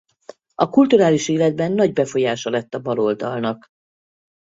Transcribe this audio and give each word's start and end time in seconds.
A 0.55 0.69
kulturális 0.69 1.27
életben 1.29 1.71
nagy 1.71 1.93
befolyása 1.93 2.49
lett 2.49 2.73
a 2.73 2.79
baloldalnak. 2.81 3.67